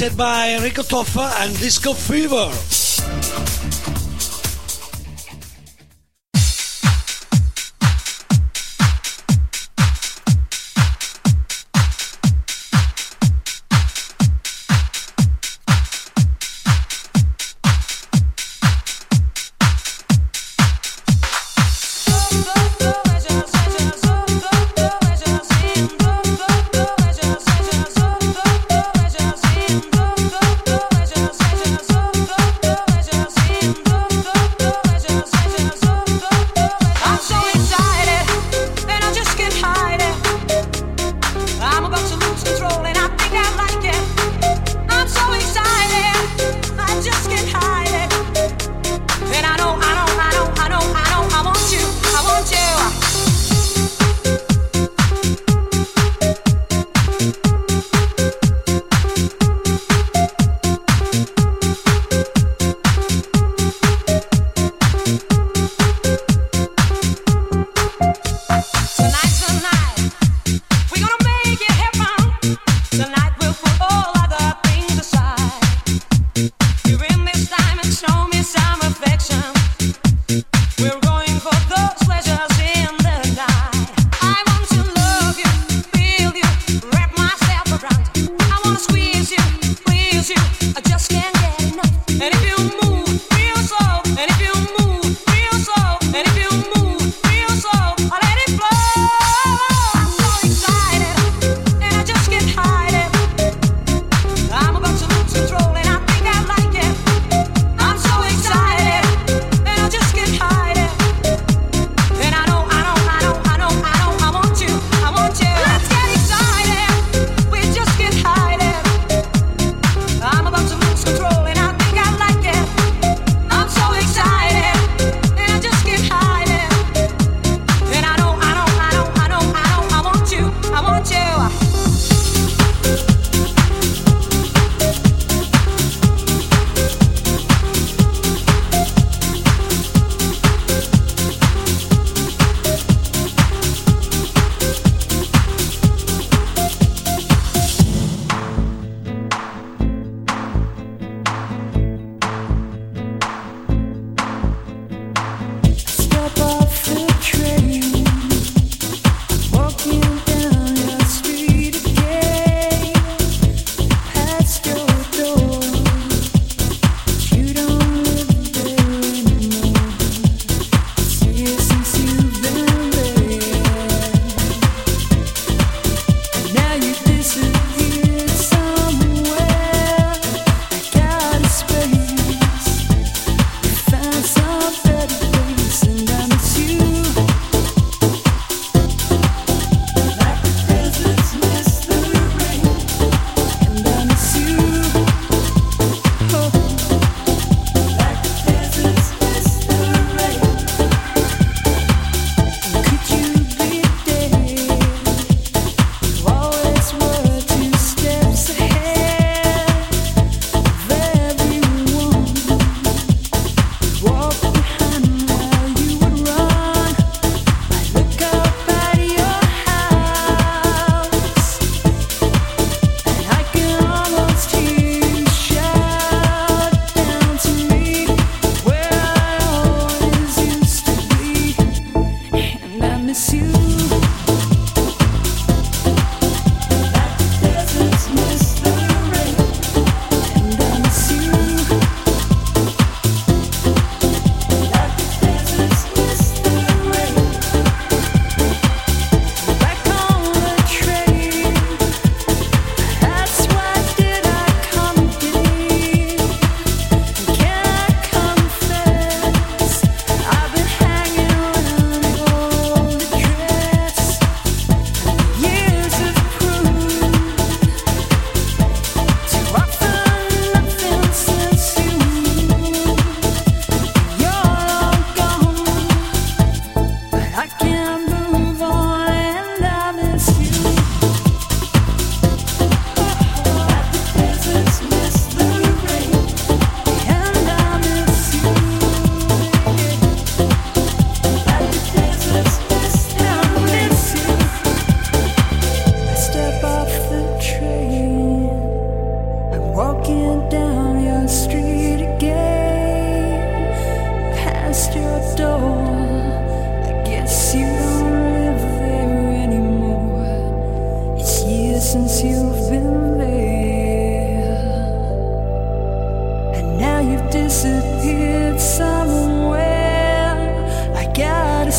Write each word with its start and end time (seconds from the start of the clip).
mixed 0.00 0.16
by 0.16 0.50
Enrico 0.50 0.82
Toffa 0.82 1.28
and 1.42 1.58
Disco 1.58 1.92
Fever. 1.92 2.77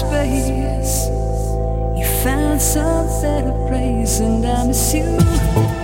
space. 0.00 1.08
You 1.98 2.06
found 2.24 2.60
some 2.60 3.06
better 3.20 3.52
place, 3.68 4.20
and 4.20 4.44
I 4.44 4.66
miss 4.66 4.94
you. 4.94 5.79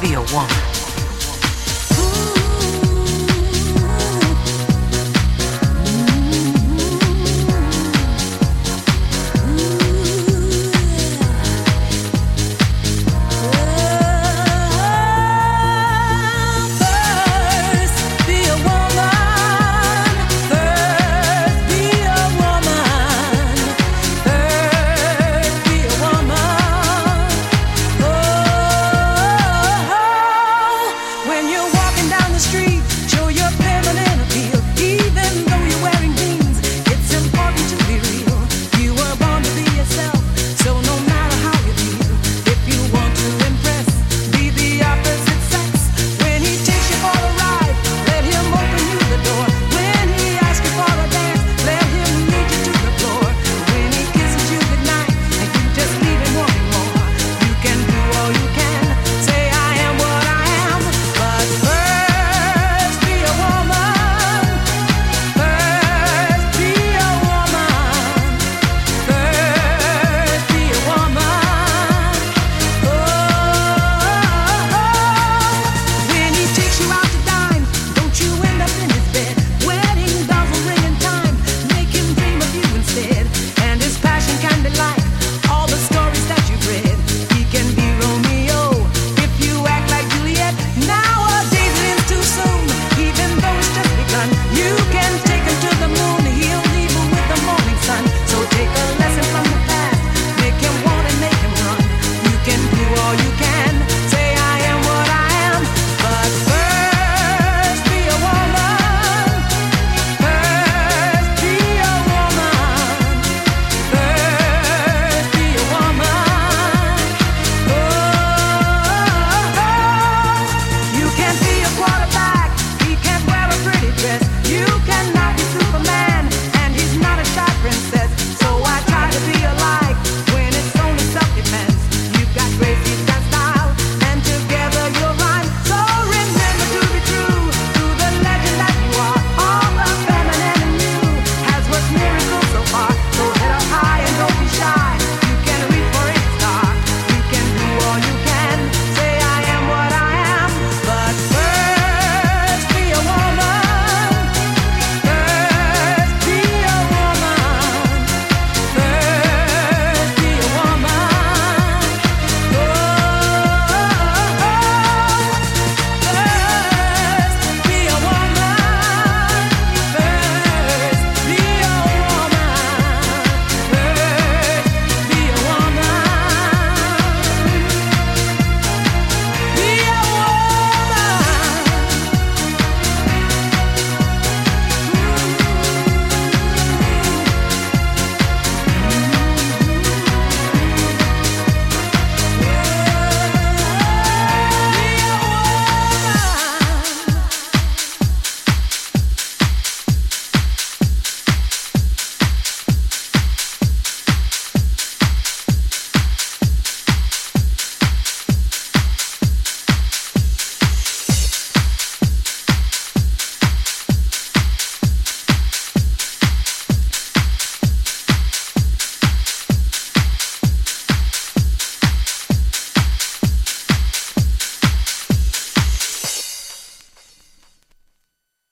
be 0.00 0.14
a 0.14 0.20
woman. 0.32 0.79